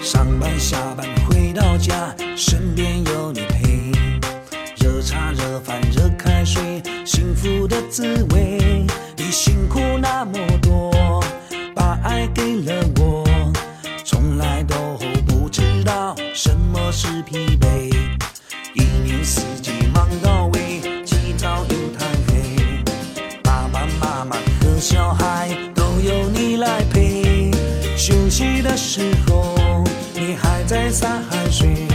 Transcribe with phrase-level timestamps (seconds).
[0.00, 3.90] 上班下班回到家身边有你陪
[4.76, 8.86] 热茶热饭热开水幸福的滋味
[9.16, 11.20] 你辛苦那么多
[11.74, 13.24] 把爱给了我
[14.04, 18.18] 从来都不知道什么是疲惫。
[18.74, 22.84] 一年四季忙到位起早又贪黑
[23.42, 27.50] 爸爸妈妈和小孩都由你来陪。
[27.96, 29.82] 休息的时候
[30.14, 31.88] 你还在洒汗水。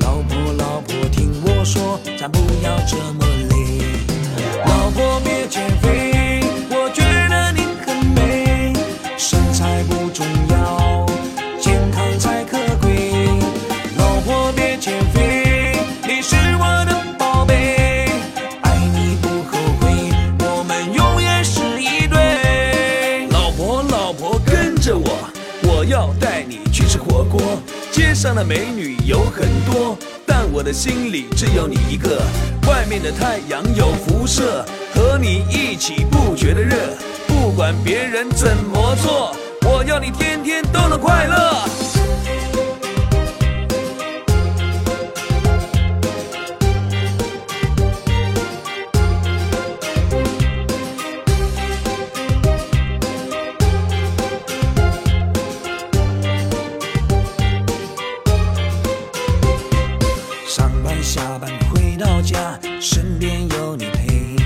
[0.00, 3.31] 老婆老婆听我说咱不要这么
[25.74, 27.40] 我要带你去吃火锅。
[27.90, 32.22] 街上的美女有很多，但我的心里只有你一个。
[32.68, 36.76] 外面的太阳有辐射，和你一起不觉得热。
[37.26, 41.81] 不管别人怎么做，我要你天天都能快乐。
[61.32, 64.36] 下班回到家，身边有你陪，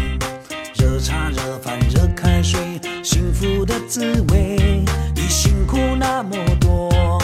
[0.76, 2.60] 热茶热饭热开水，
[3.02, 4.84] 幸福的滋味。
[5.16, 7.20] 你辛苦那么多，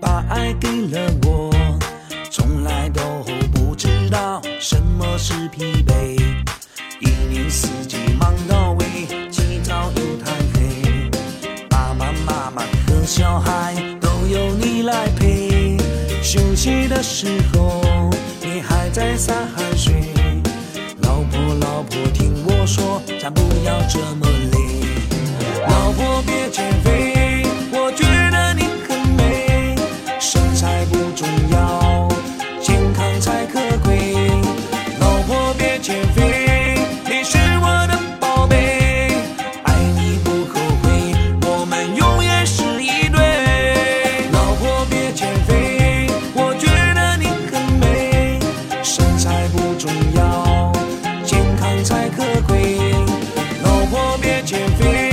[0.00, 1.54] 把爱给了我，
[2.28, 6.20] 从来都不知道什么是疲惫。
[6.98, 8.84] 一年四季忙到尾，
[9.30, 11.08] 起早又贪黑，
[11.70, 15.76] 爸爸妈妈和小孩都由你来陪。
[16.20, 17.80] 休息的时候，
[19.16, 20.12] 洒汗水。
[21.02, 24.63] 老婆，老婆，听我说，咱不要这么累。
[54.44, 55.03] 减肥。